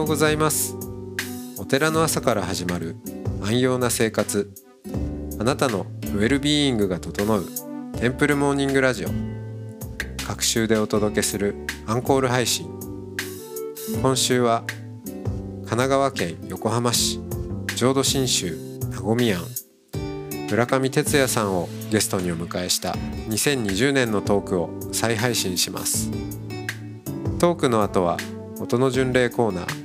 [0.00, 0.76] ようございます。
[1.58, 2.96] お寺の朝から始まる
[3.42, 4.50] 安養な生活。
[5.38, 7.44] あなたのウェルビーイングが整う
[7.98, 9.08] テンプルモーニングラジオ。
[10.26, 11.54] 各週でお届けする
[11.86, 12.66] アンコール配信。
[14.00, 17.20] 今週は神奈川県横浜市
[17.76, 18.56] 浄土真宗
[18.90, 19.42] なごみ庵。
[20.48, 22.92] 村上哲也さんをゲストにお迎えした
[23.28, 26.10] 2020年のトークを再配信します。
[27.38, 28.16] トークの後は
[28.58, 29.79] 音の巡礼コーナー。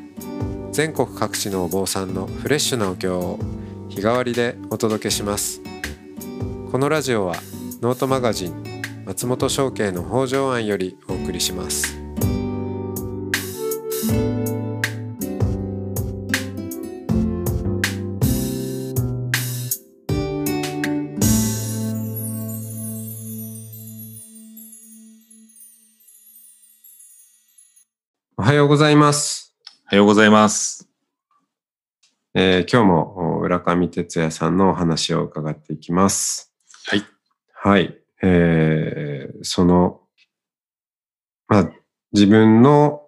[0.76, 3.40] 全国各地のお坊さんのフレッシュなお経を
[3.88, 5.62] 日替わりでお届けします。
[6.70, 7.36] このラジオは
[7.82, 11.98] ノートマガジン松本商家の北条庵よりお送りします。
[28.38, 29.45] おはようございます、
[29.86, 30.89] おはようございます。
[32.33, 36.52] えー今日もお浦上哲也さんのお話を伺っていきます
[36.88, 37.03] はい。
[37.53, 37.95] はい。
[38.23, 40.02] えーその、
[41.47, 41.69] まあ、
[42.14, 43.03] 自分の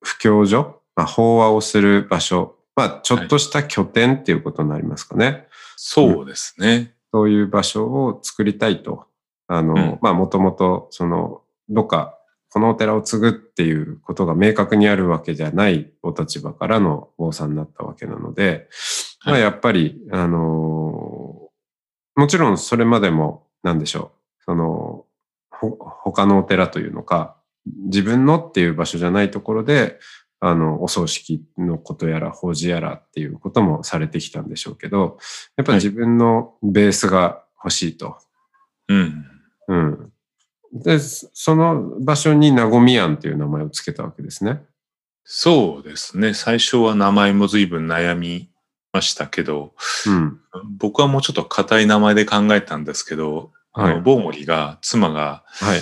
[0.00, 5.48] 布教所、まあ、法話をする場所、まあ、ちょっとした拠点っていうことになりますかね。
[5.76, 6.94] そうですね。
[7.12, 9.06] そういう場所を作りたいと。
[9.48, 12.17] あの、うんまあ、もともと、その、どっか、
[12.50, 18.68] このお寺を継ぐっていうことが明確にあるわけじゃないお立場からの坊さんになったわけなので、
[19.24, 21.48] まあ、はいやっぱり、あの
[22.18, 25.04] もちろんそれまでも、なんでしょう、その、
[25.50, 27.36] ほ、他のお寺というのか、
[27.84, 30.00] 自分のっていう場所じゃないところで、
[30.40, 35.18] あの、お葬式のことやら、法事やらっていうこともされてきたんでしょうけど、
[35.56, 38.16] やっぱり自分のベースが欲しいと。
[38.88, 39.24] うん。
[39.68, 40.12] うん。
[40.72, 44.62] で、その場所になごみ庵っていう名前をつけたわけですね。
[45.24, 46.34] そうですね。
[46.34, 48.50] 最初は名前も随分悩み
[48.92, 49.74] ましたけど、
[50.06, 50.40] うん。
[50.78, 55.80] 僕はもうちょっと硬い名前で考えたんですけど、はいあの、ボウモリが、妻が、はい。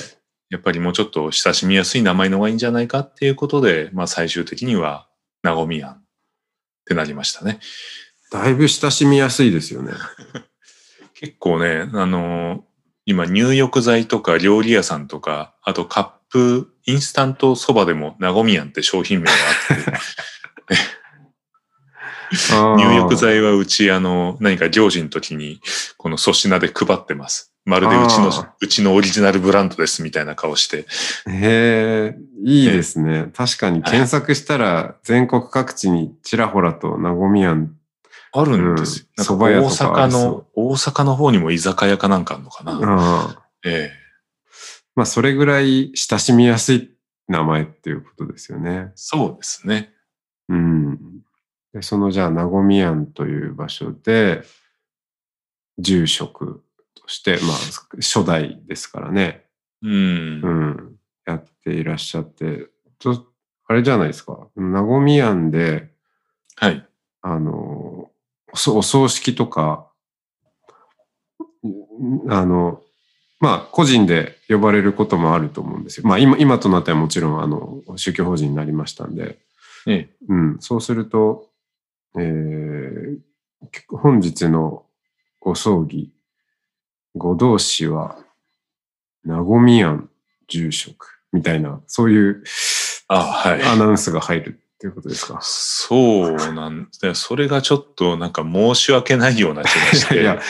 [0.50, 5.08] やっぱりもうちょっと親しみやすい名前の方がいいんじゃないかっていうことで、まあ最終的には、
[5.42, 6.02] なごみやんっ
[6.84, 7.60] てなりましたね。
[8.30, 9.92] だいぶ親しみやすいですよね。
[11.14, 12.65] 結構ね、あの
[13.06, 19.34] 今入浴剤とか料理屋さんとか、あとカップ、インスタントそばでもなごみやんって商品名があ
[19.74, 19.76] っ
[22.76, 25.60] て、入浴剤はうち、あの、何か行事の時に、
[25.96, 27.52] この粗品で配ってます。
[27.64, 28.30] まるでうちの
[28.60, 30.86] うちのオリジナルブランドですみたいな顔して。
[31.28, 33.28] へえ、いいですね。
[33.34, 37.75] 確かに検索したら全国各地にちらほらとなごみ庵。
[38.32, 39.06] あるんですよ。
[39.18, 42.72] うん大阪の、大阪の方にも居酒屋かなんかあるのかな。
[42.72, 42.78] あ
[43.30, 44.06] あええ
[44.94, 46.90] まあ、それぐらい親しみやすい
[47.28, 48.92] 名前っていうことですよね。
[48.94, 49.92] そうですね。
[50.48, 50.98] うん。
[51.74, 54.42] でそのじゃあ、なごみ庵という場所で、
[55.78, 56.64] 住職
[56.94, 57.56] として、まあ、
[57.98, 59.44] 初代ですからね。
[59.82, 59.92] うん。
[59.92, 60.96] うん。
[61.26, 63.26] やっていらっしゃって、と、
[63.66, 64.48] あれじゃないですか。
[64.56, 65.90] なごみ庵で、
[66.56, 66.86] はい。
[67.20, 67.85] あの、
[68.68, 69.86] お葬式とか、
[71.64, 72.82] んあの、
[73.38, 76.06] まあ、個人で呼ばれることもあると思うんですよ。
[76.06, 79.38] まあ、今、今となってはもちろん、あの、宗教法人になりましたんで、
[79.86, 80.08] ええ。
[80.28, 81.50] うん、そうすると、
[82.18, 83.18] えー
[83.88, 84.84] 本日の
[85.40, 86.12] ご葬儀、
[87.14, 88.18] ご同士は、
[89.24, 90.08] なごみ庵
[90.48, 92.44] 住職みたいな、そういう
[93.08, 93.62] あ、はい。
[93.62, 95.38] アナウンスが入るっていうことですか？
[95.42, 97.14] そうなんですね。
[97.14, 100.20] それがちょっとなんか申し訳ないような気がして。
[100.22, 100.40] いや、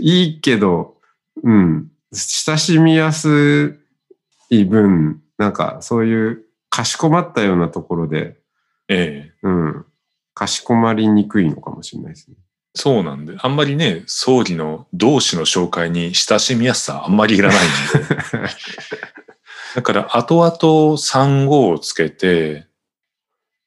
[0.00, 0.96] いいけど、
[1.44, 3.78] うん、親しみやす
[4.50, 8.38] い分、なんかそういうかしこまったようなところで、
[8.88, 9.32] ええ。
[9.42, 9.86] うん、
[10.34, 12.36] かしこまりにくいのかもしれないですね。
[12.74, 17.60] そうなんで、あんまりね、葬儀の同士の紹介に親しみやすさあんまりいらないん
[18.02, 18.48] で。
[19.76, 22.66] だから、後々産後をつけて、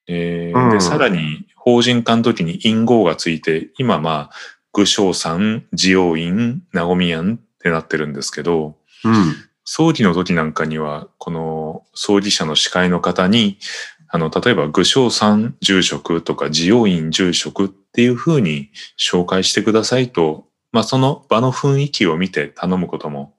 [0.09, 4.35] えーうんで、さらに法人化の時に印号がついて、今まあ、
[4.73, 9.35] 具象さん、慈王院、なごみやんってなってるんですけど、うん。
[9.63, 13.59] 葬儀の時なんかには、この葬儀者の司会の方に、
[14.07, 23.35] あの、例えば、具象さん住職とか、慈王院住職っていう風に紹介してくださいと、まあ、その場の雰囲気を見て頼むことも。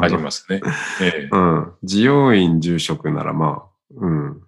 [0.00, 0.60] ありますね。
[1.00, 1.72] ええうん。
[1.82, 4.42] 慈養院住職ならまあ、うん。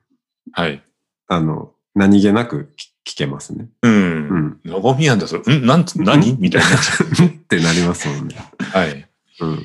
[0.53, 0.83] はい。
[1.29, 2.75] あの、何気なく
[3.07, 3.69] 聞聞けますね。
[3.83, 3.89] う。
[3.89, 4.61] うんん。
[4.65, 5.67] のごみやんだと、ん？
[5.67, 6.37] なんつ、何？
[6.39, 6.69] みたいな。
[7.27, 8.37] ってなりますもんね。
[8.59, 9.09] はい。
[9.41, 9.63] うん。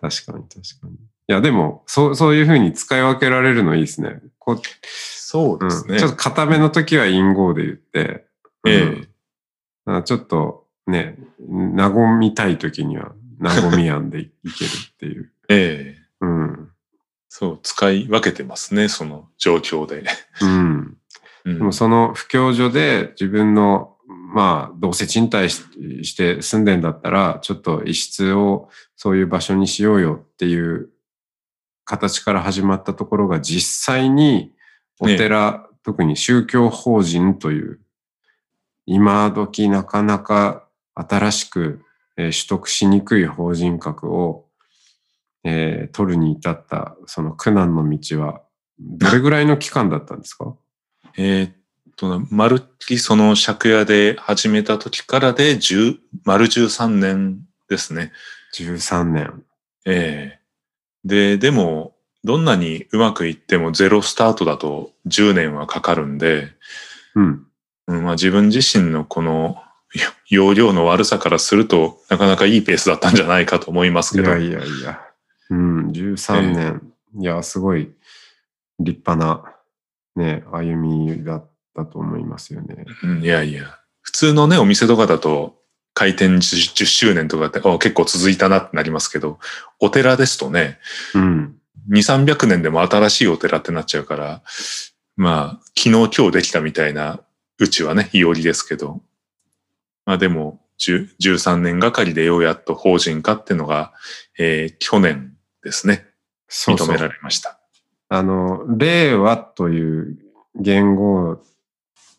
[0.00, 0.96] 確かに確かに。
[1.28, 4.20] や、でも、そう、そういうふうに使い分けられるのいいですね。
[4.38, 5.94] こうそうですね。
[5.94, 8.26] うんちょっと固めの時は陰語で言って、
[8.66, 8.80] え
[9.86, 11.16] うんあちょっとね、
[11.48, 15.30] 和みたい時には、和みやんでいけるっていう。
[15.48, 16.70] ええうん。
[17.28, 20.04] そう、使い分けてますね、その状況で。
[20.42, 20.97] うん。
[21.48, 21.58] うん。
[21.58, 25.62] でもその不況所で自分の、まあ、どうせ賃貸し
[26.02, 30.90] して住んでんだったら、ちょっと一室をそういう場所にしようよっていう
[31.84, 34.52] 形から始まったところが実際に
[35.00, 37.80] お寺、特に宗教法人という、
[38.84, 41.82] 今時なかなか新しく、
[42.16, 44.46] えー取得しにくい法人格を、
[45.44, 48.42] えー取るに至ったその苦難の道は、
[48.78, 50.54] どれぐらいの期間だったんですか？
[51.18, 51.52] えーっ
[51.96, 58.12] とね、まるっきりその借家で始めた時からで10、丸13年ですね。
[58.54, 59.42] 13年。
[59.84, 60.38] ええ
[61.04, 61.94] で、でも、
[62.24, 66.48] どんなにうまくいってもゼロスタートだと10年はかかるんで、
[67.14, 67.46] うん。
[67.88, 69.56] うんまあ、自分自身のこの
[69.94, 74.30] よ容量の悪さからするとなかなかいいペースだったんじゃないかと思いますけど。
[74.32, 75.00] いやいやいや。
[75.50, 76.92] うん、13年。
[77.18, 77.90] いや、すごい
[78.78, 79.54] 立派な、
[80.18, 82.84] ね、歩みだったと思いますよね。
[83.02, 83.78] うんいやいや。
[84.02, 85.58] 普通のね、お店とかだと
[85.94, 89.38] 開店 10, 10周年とかってあ結構続いたなってなりますけど、
[89.80, 90.78] お寺ですとね、
[91.14, 91.56] うん。
[91.90, 94.42] 2、300年でも新しいお寺ってなっちゃうから、
[95.16, 97.20] まあ、昨日今日できたみたいな
[97.58, 99.00] うちはね、いおりですけど、
[100.04, 103.92] まあでも、10 13年がかりでようやっと法人化っていうのが、
[104.38, 106.06] えー去年ですね、
[106.48, 107.57] 認められました。
[108.08, 110.18] あの、令和という
[110.54, 111.42] 言語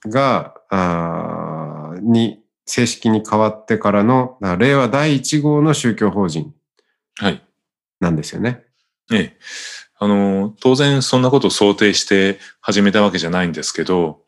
[0.05, 6.53] が、あーに正式に変わってからの、令和第1号の宗教法人
[7.17, 7.43] はい。
[7.99, 8.63] なんですよね。
[9.11, 9.37] ええ。
[9.97, 14.21] あの、当然そんなことを想定して始めたわけじゃないんですけど、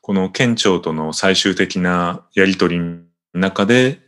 [0.00, 3.02] この県庁との最終的なやりとりの
[3.32, 4.00] 中で、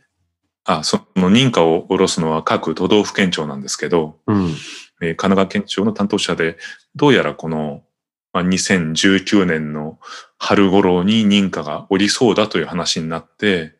[0.65, 4.53] あ、その認可を下ろすのは各都道府県庁なんですけど、うん。
[5.01, 6.57] え神奈川県庁の担当者で、
[6.95, 7.83] どうやらこの、
[8.33, 9.99] まあ、2019年の
[10.37, 13.75] 春頃に認可が下りそうだという話になって、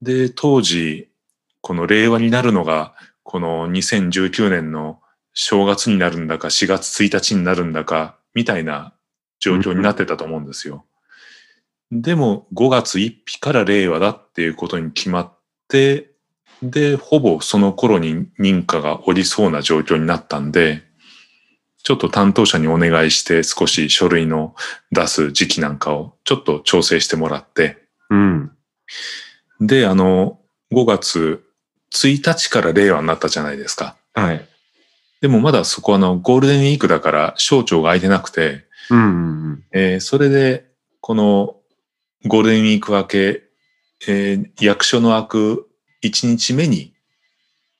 [0.00, 1.08] で、当時、
[1.60, 5.00] この令和になるのが、この2019年の
[5.32, 8.94] 正月になるんだか、4月1日になるんだか、みたいな
[9.38, 10.84] 状況になってたと思うんですよ。
[11.90, 15.38] でも、5月1日から令和だっていうことに決まっ
[15.68, 16.11] て、
[16.62, 20.82] で、ほぼその頃に認可が下りそうな状況になったんで、
[21.82, 24.54] ちょっと担当者にお願いして少し書類の
[24.92, 27.78] 出す時期なんかをちょっと調整してもらって、
[28.08, 28.52] うん。
[29.60, 30.38] で、あの、
[30.72, 31.42] 5月
[31.92, 33.96] 1日から令和になったじゃないですか。
[34.14, 34.48] はい。
[35.20, 39.08] でもまだそこあのゴールデンウィークだから省庁が空いてなくて、うんうんう
[39.54, 39.64] ん。
[39.72, 40.66] えーそれで
[41.00, 41.56] この
[42.26, 43.42] ゴールデンウィーク明け、
[44.08, 45.68] えー役所の開く
[46.02, 46.94] 1日目に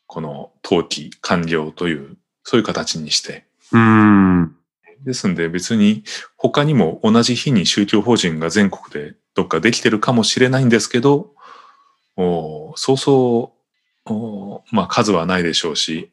[0.06, 4.56] この登記完了という、そういう形にして、うん。
[5.04, 6.04] ですんで別に
[6.37, 11.32] 他にも同じ日に宗教法人が全国でどっかできてるかもしれないんですけど、
[12.16, 13.54] おーそうそ
[14.06, 16.11] う、おーまあ数はないでしょうし、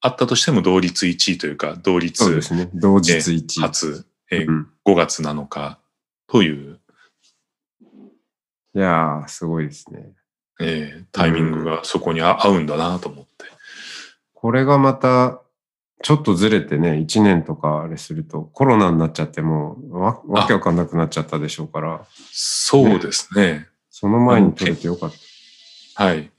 [0.00, 2.70] あったとしても同率1位というか、同率そうですね。
[2.74, 3.60] 同日一。
[3.60, 5.78] 初、えーうん5月7日
[6.26, 6.80] という、
[8.74, 10.12] いやー、すごいですね。
[10.60, 13.30] えータイミングがそこにあ合うんだなと思って。
[14.34, 15.40] これがまた、
[16.02, 23.68] ちょっとずれてね、1年とかあれすると、コロナになっちゃってもうわ、わけわかんなくなっちゃったでしょうから、そうですね。
[23.90, 25.12] その前に取れてよかっ
[25.94, 26.04] た。
[26.04, 26.30] はい。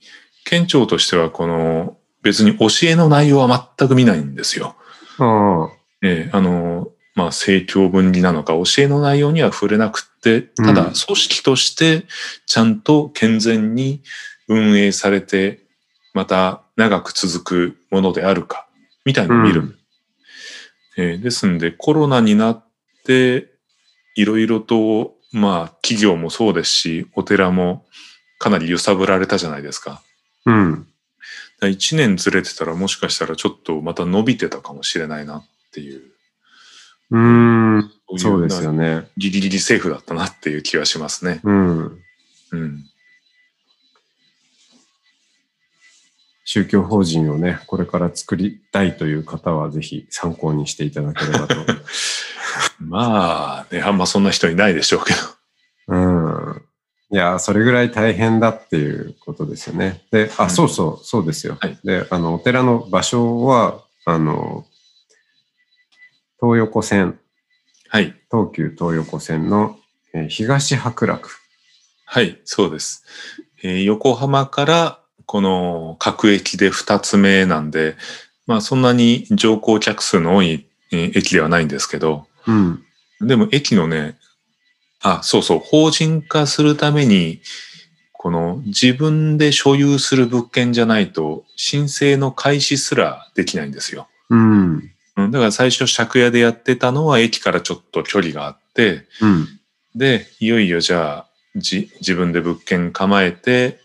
[0.44, 4.76] 県庁としてはこの別に教えの内容は全く見ないんですよ。
[5.18, 12.06] ああ、えーあの、まあ、政教分離なのか、教えの内容には触れなくって、ただ、うん組織として、
[12.46, 14.02] ちゃんと健全に
[14.48, 15.60] 運営されて、
[16.12, 18.66] また長く続くものであるか、
[19.04, 19.60] みたいなのを見る。
[19.60, 19.78] うん
[20.96, 22.64] えーですんで、コロナになっ
[23.04, 23.48] て、
[24.14, 27.84] いろいろと、まあ、企業もそうですし、お寺も
[28.38, 30.02] かなり揺さぶられたじゃないですか。
[30.46, 30.86] うん。
[31.60, 36.13] 1年ずれてたらもしかしたらちょっとまた伸びてたかもしれないなっていう。
[37.10, 37.18] うー
[37.78, 37.90] ん。
[38.12, 39.08] いそうですよね。
[39.16, 41.40] ギリギリセーフだったなっていう気がしますね。
[41.42, 41.98] うん。
[42.52, 42.84] うん。
[46.44, 51.56] 宗教法人をね、これから作りたいという方は、ぜひ参考にしていただければと。
[52.78, 55.18] まあ、ね、あんまそんな人いないでしょうけど。
[55.88, 56.62] うん。
[57.10, 60.02] いや、それぐらい大変だっていうことですよね。
[60.10, 61.56] で、あ、うんそうそう、そうですよ。
[61.60, 64.66] はいで、あの、お寺の場所は、あの、
[66.44, 67.18] 東横線、
[67.88, 68.14] はい。
[68.30, 69.78] 東急東横線の、
[70.12, 71.30] えー東白楽。
[72.04, 73.02] はい、そうです。
[73.62, 77.96] えー横浜からこの各駅で2つ目なんで、
[78.46, 82.84] まあそんなに乗降客数の多いえー駅ではないんですけど、うん。
[83.22, 84.18] でも駅のね、
[85.00, 87.40] あ、そうそう、法人化するために、
[88.12, 94.08] この自分で所有する物件じゃないと申請の開始すらできないんですよ。
[94.28, 94.93] うん。
[95.16, 99.48] うんだから最初借家でやってたのは駅からちょっと距離があって、うん。
[99.94, 103.78] で、いよいよじゃあ、じ、自分で物件構えて、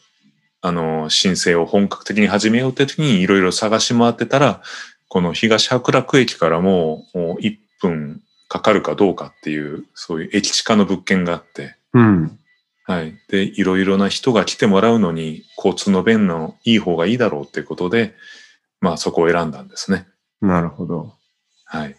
[0.61, 4.61] あの、申請を本格的に始めようって時にいろいろ探し回ってたら、
[5.07, 12.39] この東白楽駅からもうもう1分かかるかどうかっていう、そういう駅地下の物件があって、うん。
[12.83, 13.13] はい。
[13.29, 18.15] で、いろいろな人が来てもらうのに、交通の便のいい方がいいだろうっていうことで、
[18.81, 20.07] まあそこを選んだんですね。
[20.41, 21.13] なるほど。
[21.71, 21.95] はい。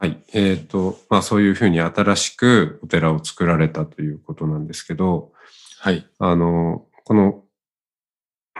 [0.00, 0.20] はい。
[0.32, 5.32] えっ、と、まあそういうふうに新しくお寺を作られたということなんですけど、
[5.78, 6.04] はい。
[6.18, 7.44] あの、この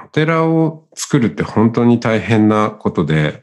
[0.04, 3.42] お寺を作るって本当に大変なことで、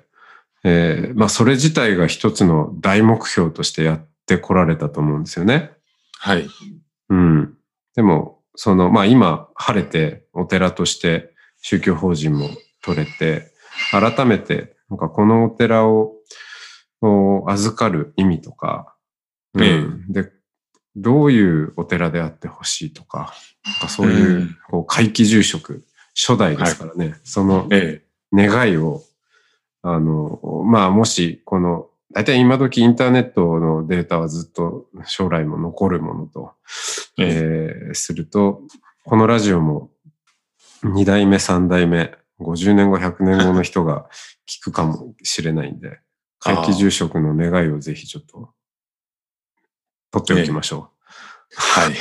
[0.64, 5.72] えーまあそれ自体が一つの大目標としてやってこられたと思うんですよね。
[6.20, 6.48] はい。
[7.10, 7.54] うん。
[7.96, 12.48] でも、その、まあ今晴れてお寺として宗教法人も
[12.82, 13.52] 取れて、
[13.92, 16.16] 改めて、なんかこのお寺を
[17.48, 18.96] 預かる意味とか、
[19.54, 20.06] うん。
[20.10, 20.32] えで、
[20.96, 23.34] どういうお寺であってほしいとか、
[23.66, 24.58] なんかそういう、うん。
[24.70, 25.86] こう、会期住職、
[26.16, 29.02] 初代ですからね、そのえ願いを、
[29.82, 36.54] あの、まあ、もし、この、大体今時インターネットのデータはずっと将来も残るものと、
[37.18, 37.28] ええ。
[37.88, 38.62] えーすると、
[39.06, 39.90] このラジオも
[40.84, 44.08] 2代目、3代目、50年後、100年後の人が
[44.48, 46.00] 聞くかもしれないんで、
[46.40, 48.54] 会期住職の願いをぜひちょっと、
[50.12, 50.92] 取っておきましょ
[51.56, 51.96] はい。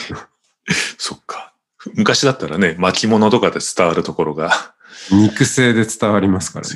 [0.99, 1.55] そっか。
[1.95, 4.75] 昔だったらね、巻物とかで伝わるところが、
[5.11, 5.15] う。
[5.15, 6.75] 肉声で伝わりますからね。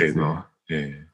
[0.71, 1.12] ええ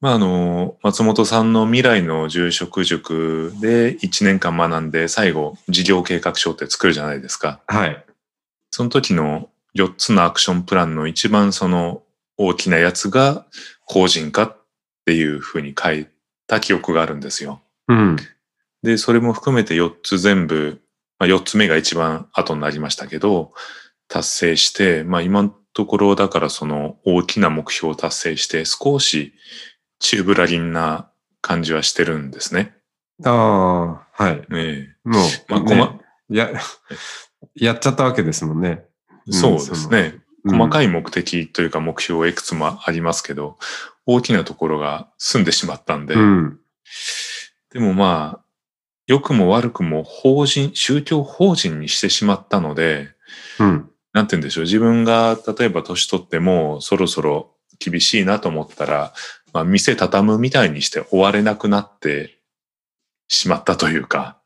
[0.00, 7.62] まあ、あの、松本さんの未来の住職塾で1年間学んで、最後、事業計画書って作るじゃないですか。
[7.66, 8.04] はい。
[8.70, 12.02] その時の4つのアクションプランの一番その
[12.36, 13.46] 大きなやつが、
[13.86, 14.56] 法人化っ
[15.04, 16.06] ていうふうに書い
[16.46, 17.60] た記憶があるんですよ。
[17.88, 18.16] うん。
[18.82, 20.80] で、それも含めて4つ全部、
[21.18, 23.52] まあ、4つ目が一番後になりましたけど、
[24.08, 29.34] 達成して、まあ今のところだからその大きな目標を達成して少し
[29.98, 32.76] チューブラリンな感じはしてるんですね。
[33.24, 34.46] ああ、はい。
[34.52, 36.50] えもう、まあね細や、
[37.54, 38.84] やっちゃったわけですもんね。
[39.28, 40.18] えそうですね。
[40.46, 40.86] 細かい。
[40.86, 43.56] い目的というか目標はいくつもありますけど、
[44.06, 46.58] 大きなところが済んでしまったんで、うん。
[47.72, 48.44] でもまあ、
[49.06, 53.10] 良くも悪くも法人、宗教法人にしてしまったので、
[53.58, 53.90] うん。
[54.12, 54.64] なんて言うんでしょう。
[54.64, 59.12] 自分が例えば年取ってもそろそろ厳しいなと思ったら、
[59.52, 62.38] まあ、店畳むみたいにして終われなくなって
[63.28, 64.38] しまったというか。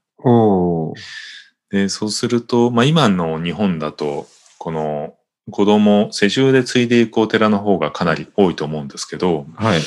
[1.70, 4.26] で、そうすると、まあ今の日本だと、
[4.58, 5.14] この
[5.50, 9.80] 子供、世襲で継いでいくお寺の方がかなり多いと思うんですけど、はい。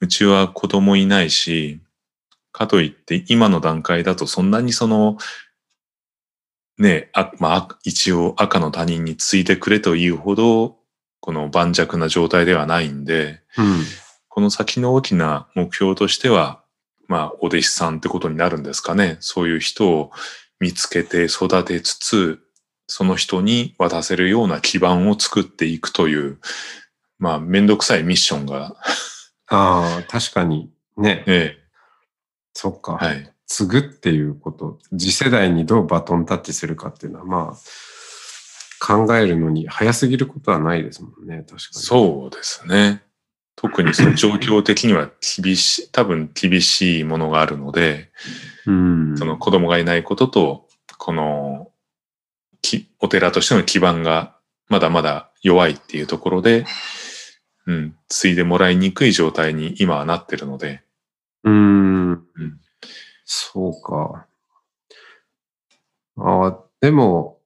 [0.00, 1.80] うちは子供いないし、
[2.52, 5.18] かといって今の段階だとそんなにその、
[6.78, 10.78] ねあ、まあ、一応赤の他人に継いでくれというほど、
[11.20, 13.82] この盤石な状態ではないんで、うん。
[14.28, 16.62] この先の大きな目標としては、
[17.08, 19.18] まあ、お弟子さんってことになるんですかね。
[19.20, 20.12] そういう人を
[20.60, 22.40] 見つけて育てつつ、
[22.92, 26.38] その人に渡せるような基盤を作っていくという、
[27.20, 28.74] まあ、めんどくさいミッションが、
[29.46, 30.72] ああ、確かに。
[30.96, 31.22] ね。
[31.28, 31.56] え
[32.52, 32.98] そっか。
[33.00, 33.32] え、はい。
[33.46, 41.58] 継ぐっていうこと、次世代にどうバトンタッチするかっていうのは、まあ、考えるのに早すぎることはないですもんね、確かに。
[41.72, 43.04] そうですね。
[43.54, 48.10] 特にその状況的には厳しい、 多分厳しいものがあるので、
[48.66, 48.72] う。
[48.72, 49.16] うん。
[49.16, 50.68] その子供がいないことと、
[50.98, 51.69] この、き
[53.00, 54.36] お寺としての基盤が
[54.68, 56.66] まだまだ弱いっていうところで、
[57.66, 60.82] うん、継いでもらいにくい状態に今はなってるので、
[61.44, 62.10] うん。
[62.12, 62.60] うん
[63.32, 64.26] そうか。
[66.16, 67.38] ああ、でも、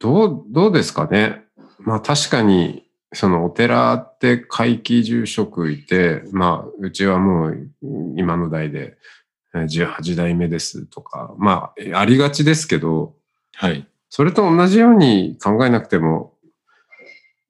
[0.00, 1.44] どう、どうですかね。
[1.78, 7.70] まあ確かに、そのお寺って会期住職いて、まあうちはもう
[8.16, 8.96] 今の代で
[9.54, 13.14] えー18代目ですとか、まあありがちですけど、
[13.54, 13.86] はい。
[14.16, 16.34] それと同じように考えなくても、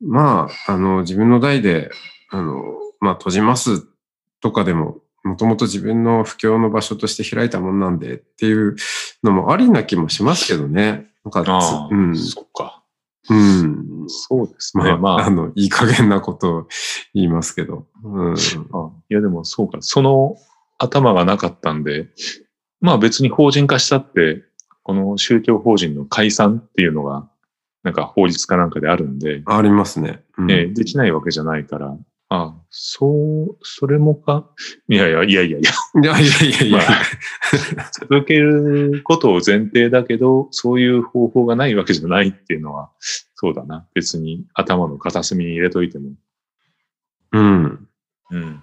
[0.00, 1.90] まあ、あの、自分の代で、
[2.30, 2.54] あの、
[3.00, 3.87] まあ、閉じます
[4.40, 8.76] とかでも、もともと自分の布教の場所として開いたもんなんでっていう
[9.23, 11.11] のもありな気もしますけどね。
[11.26, 12.16] なんか、ああ、うん。
[12.16, 12.83] そっか。
[13.28, 14.04] うん。
[14.06, 14.85] そうですね。
[14.85, 16.68] まあ、まあ、あの、いい加減なことを
[17.12, 17.88] 言いますけど。
[18.02, 18.33] うん。
[18.33, 19.76] あいやでもそうか。
[19.83, 20.38] その
[20.78, 22.09] 頭がなかったんで、
[22.80, 24.44] まあ別に法人化したって、
[24.84, 27.28] この宗教法人の解散っていうのが、
[27.82, 30.22] なんか法律かなんかであるんで、ありますね。
[30.38, 31.96] うんえーできないわけじゃないから、
[32.30, 33.06] あそ
[33.50, 34.48] う、それもか？
[34.88, 35.70] いやいや、いやいやいや、
[36.02, 36.78] いやいやいやいや。
[36.78, 36.84] ま
[37.82, 42.90] あ続けることを前提だけど、そういう方法がないわけじゃないっていうのは、
[43.34, 43.86] そうだな。
[43.94, 46.12] 別に頭の片隅に入れといても。
[47.32, 47.88] うん。
[48.30, 48.60] うん。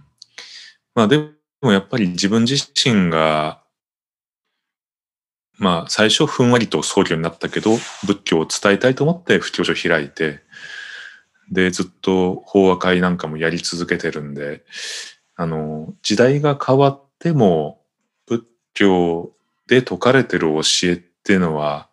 [0.95, 1.29] まあで
[1.61, 3.60] もやっぱり自分自身が、
[5.61, 10.39] まあ最初ふんわりと僧侶になったけど、仏教を伝えたいと思って布教所開いて、
[11.51, 14.63] で、ずっと法話会なんかもやり続けてるんで、
[15.35, 17.83] あの、時代が変わっても、
[18.25, 19.33] 仏教
[19.67, 21.89] で説かれてる教えっていうのは、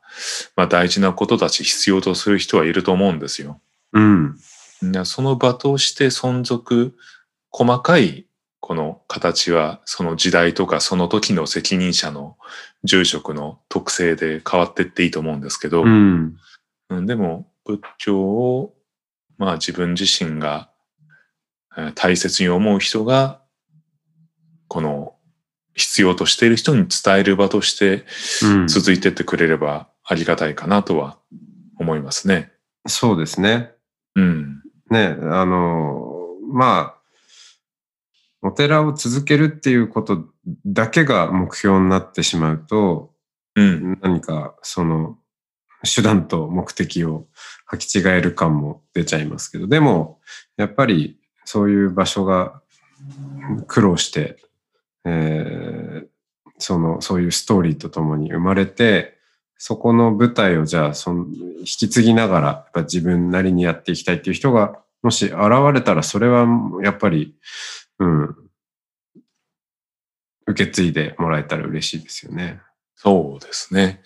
[0.56, 3.60] まあ大事なことだし必要とする人はいると思うんですよ。
[3.92, 4.38] うん。
[4.80, 6.96] なその場として存続、
[7.50, 8.27] 細かい
[8.68, 12.36] この形はその時代とかその時の責任者の
[12.84, 16.36] 住職の特性で変わってっていいと思うんですけど、うん。
[16.90, 18.74] うんでも仏教を
[19.38, 20.68] まあ自分自身が
[21.78, 23.40] えー大切に思う人が
[24.68, 25.14] この
[25.74, 28.04] 必要としている人に伝える場として
[28.42, 28.68] うん。
[28.68, 31.16] 続いてってくれればありがたいかなとは
[31.78, 32.52] 思いますね。
[32.86, 33.70] そうですね。
[34.14, 34.60] うん。
[34.90, 36.12] ね、あの、
[36.52, 36.97] まあ、
[38.42, 40.26] お寺を続けるっていうこと
[40.66, 43.12] だけが目標になってしまうと、
[43.56, 43.98] うん。
[44.02, 45.18] 何かその
[45.82, 47.26] 手段と目的を
[47.72, 50.20] 履き違える感も出ちゃいますけど、でも、
[50.56, 52.60] やっぱりそういう場所が
[53.66, 54.36] 苦労して、
[55.04, 56.08] えー
[56.58, 59.16] その、そういうストーリーとともに生まれて、
[59.56, 61.24] そこの舞台をじゃあ、その、
[61.60, 65.34] 引き継ぎながら、やっぱ自分なりにやっていきたいっていう人が、もし現
[65.72, 66.46] れたら、それは
[66.82, 67.34] やっぱり、
[67.98, 68.36] うん、
[70.46, 72.60] 受け継いでもらえたら嬉しいですよね。
[72.96, 74.02] そうですね。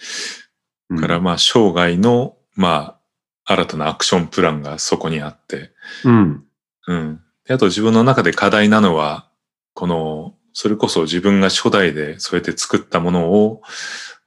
[0.91, 2.99] うんからまあ生涯のま
[3.47, 5.73] あ新たなアクションプランがそこにあって、
[6.05, 6.45] うん。
[6.87, 7.21] うん。
[7.47, 9.29] であと自分の中で課題なのは、
[9.75, 13.63] この、それこそ自分が初代でそうやって作ったものを、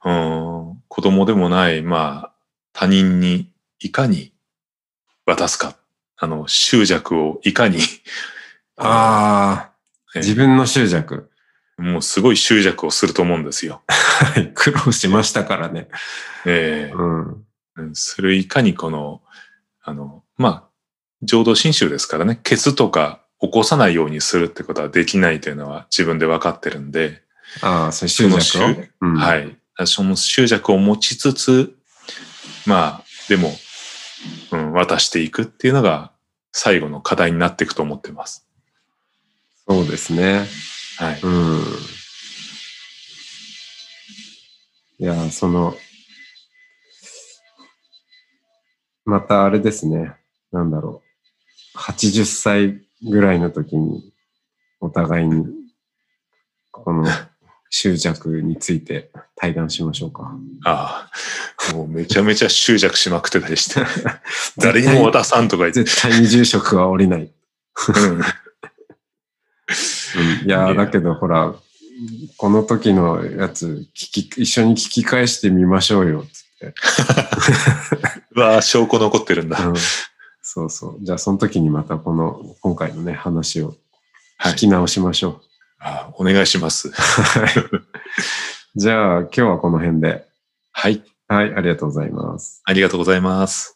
[0.04, 2.32] うん、子供でもない、まあ
[2.72, 4.32] 他人にいかに
[5.24, 5.76] 渡すか。
[6.18, 7.78] あの、執着をいかに、
[8.76, 9.72] ああ、
[10.14, 11.30] え自分の執着。
[11.78, 13.82] もうすごい執着をすると思うんですよ。
[13.86, 15.88] はい、苦労しましたからね。
[16.46, 17.46] ええうん。
[17.76, 19.20] うんするいかにこの、
[19.82, 20.64] あの、まあ、
[21.22, 27.22] 浄土真宗ですからね、ケツとか起こさないようにするってことはできないというのは自分で分かってるんで、
[27.60, 28.68] ああ、そ執着を？
[29.02, 29.16] うん、。
[29.16, 29.86] はいい。
[29.86, 31.76] その執着を持ちつつ、
[32.66, 33.52] まあ、でも、
[34.52, 36.12] うん、渡していくっていうのが
[36.52, 38.45] 最後の課題になっていくと思ってます。
[39.68, 40.46] そうですね。
[40.98, 41.20] はい。
[41.20, 41.62] うん。
[44.98, 45.74] いや、その、
[49.04, 50.14] またあれですね。
[50.52, 51.02] なんだろ
[51.74, 51.78] う。
[51.78, 54.12] 80歳ぐらいの時に、
[54.80, 55.46] お互いに、
[56.70, 57.04] この
[57.68, 60.32] 執着について対談しましょうか。
[60.64, 61.10] あ
[61.72, 63.84] あ、もうめちゃめちゃ執着しまくってたりして、
[64.58, 67.22] 誰にも渡さんとか言って、絶対に住職は降りない。
[67.22, 68.20] うん
[70.42, 71.54] うんいやー、だけどほら、
[72.36, 76.74] この時のやつ、聞き、一緒に聞き返してみましょうよ、つって。
[78.34, 79.66] うわあ、証拠残ってるんだ。
[79.66, 79.74] うん
[80.48, 80.98] そうそう。
[81.04, 83.74] じゃあ、その時にまたこの、今回のね、話を
[84.38, 85.40] はい聞き直しましょ
[85.80, 86.88] あお願いします。
[86.88, 86.92] う。
[86.92, 87.48] はい。
[88.76, 90.24] じゃあ、今日はこの辺で。
[90.70, 91.02] はい。
[91.26, 92.62] はい、ありがとうございます。
[92.64, 93.75] ありがとうございます。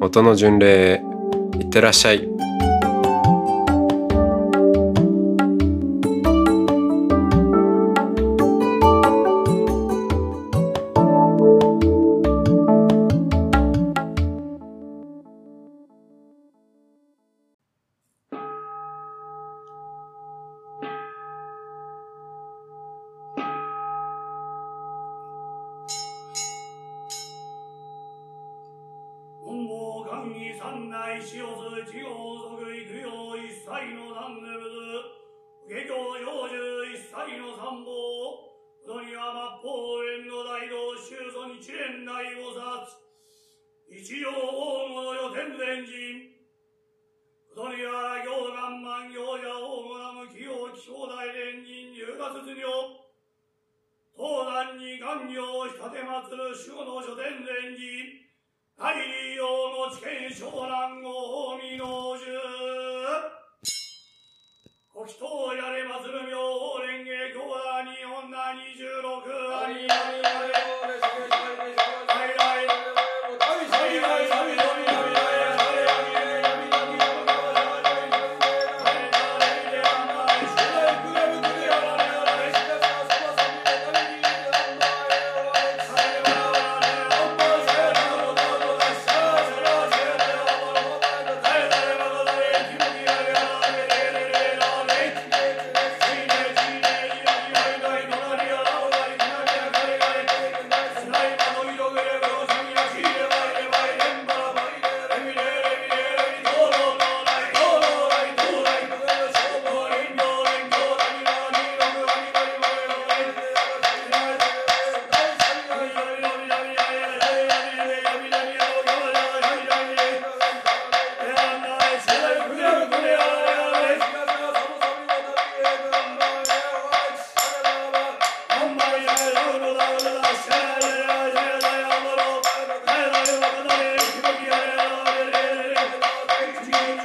[0.00, 1.02] 音の巡礼へ
[1.58, 2.47] いってらっしゃい。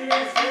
[0.09, 0.42] yes.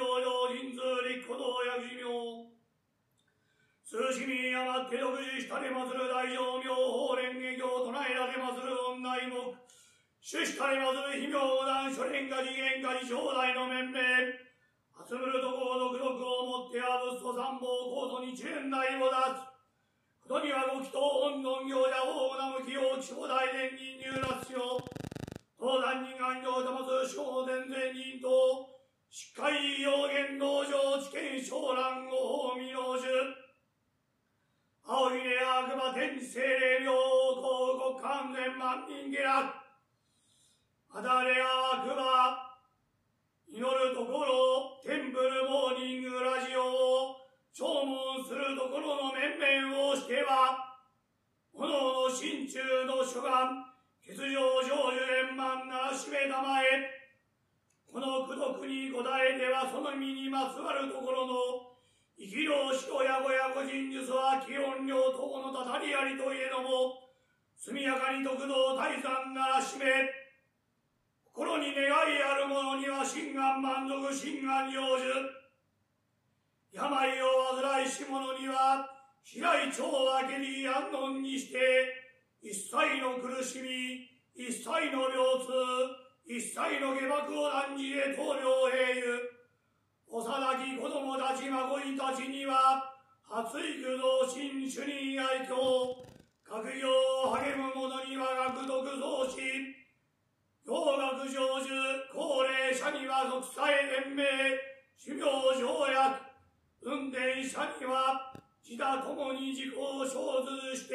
[0.00, 2.08] 教六根養生、人数立古道薬師名。
[3.84, 9.36] 数市民余って独自したれまする大乗明法蓮華経唱えられまする女内目。
[10.24, 14.00] 主したれまする非明断諸蓮華次元華次正代の面々。
[15.04, 19.52] 集むるところ独独をもってあぶすと三宝コートに一連大を出す。
[20.24, 20.96] ことにはご祈祷
[21.28, 24.80] 本尊行者大名向きを地方大伝人入辣しよ。
[25.60, 28.79] 東山人安城玉津小伝前人と、
[29.10, 30.70] しっかり要言道場
[31.02, 33.10] 知見昇蘭ご法未納樹。
[34.86, 39.50] 青ひね悪魔天地精霊明王国完全万人下落。
[40.94, 42.38] あだれ悪魔、
[43.50, 47.16] 祈るところ、テンプルモーニングラジオを、
[47.52, 50.78] 弔問するところの面々をしては、
[51.52, 53.66] 炎の心中の諸願、
[54.06, 54.22] 欠場
[54.62, 56.99] 成就円満ならしめたまえ、
[57.90, 61.34] この苦毒に答えてはその身にまつわるところの、
[62.14, 67.10] 生きろしろやごやご人術は気温量等のたたりありといえども、
[67.58, 69.86] 速やかに得道大山ならしめ、
[71.34, 75.40] 心に願いある者には心願満足心願成就。
[76.72, 77.26] 病を
[77.58, 78.86] 患いし者には、
[79.24, 81.58] 平井町明けに安穏にして、
[82.40, 85.99] 一切の苦しみ、一切の病痛、
[86.30, 89.18] 一切の下幕を断じへ棟梁平ゆ。
[90.06, 90.22] 幼
[90.62, 92.86] き子供たち孫いたちには、
[93.26, 96.06] 発育増進主任愛嬌、
[96.46, 96.86] 学業
[97.26, 99.74] を励む者には学読増進、
[100.62, 101.66] 洋学成就、
[102.14, 104.22] 高齢者には属さえ連盟、
[104.94, 106.30] 修行条約、
[106.86, 108.30] 運転者には
[108.62, 110.14] 自他ともに事故を生
[110.46, 110.94] ずして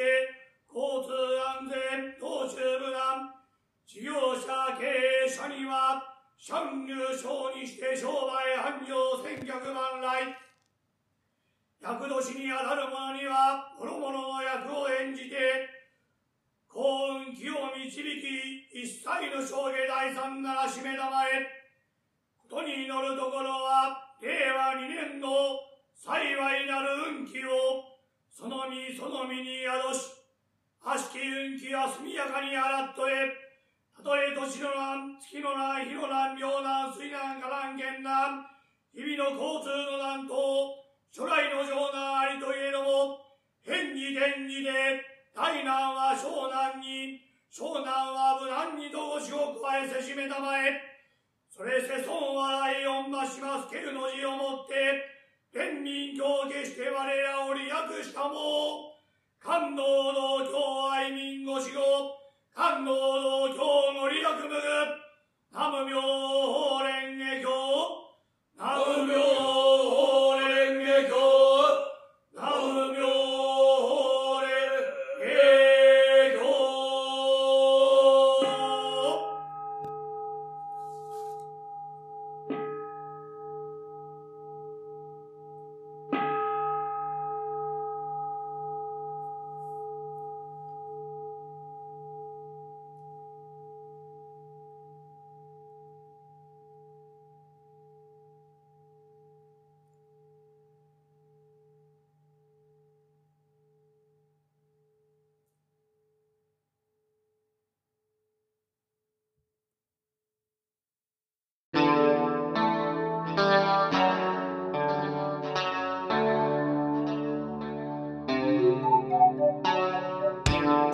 [0.72, 1.12] 交通
[1.60, 3.45] 安全、道中無難、
[3.86, 6.02] 事業者経営者には
[6.36, 10.34] 参入賞にして商売繁盛千客万来。
[11.80, 15.70] 役年にあたる者には諸々の役を演じて
[16.66, 16.82] 幸
[17.30, 21.46] 運気を導き一切の生涯第三ならしめたまえ
[22.50, 25.28] ことに祈るところは令和2年の
[25.94, 27.84] 幸いなる運気を、
[28.30, 30.10] その身その身に宿し、
[30.82, 33.35] 悪しき運気は速やかに洗っとえ、
[34.06, 38.46] とえ年の難、月の難、日の難、病難、水難、火難、源難、
[38.94, 40.78] 日々の交通の難と、
[41.10, 43.18] 初来の情難ありといえども、
[43.66, 45.02] 変に天にで、
[45.34, 47.18] 大難は小難に、
[47.50, 50.78] 小難は無難にとごしを加えせしめたまえ、
[51.50, 52.46] それせ損笑
[52.78, 55.02] いを増しますけるの字をもって、
[55.50, 58.94] 天民教下して我らを利益したも、
[59.42, 59.82] 感動
[60.14, 62.15] の教愛民ご死後、
[62.56, 64.48] 感動の教の利益む。
[64.48, 64.56] ぐ、
[65.52, 67.52] ナム妙法蓮華経、
[68.56, 69.55] ナム妙